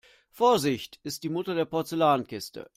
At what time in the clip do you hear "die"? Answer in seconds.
1.21-1.29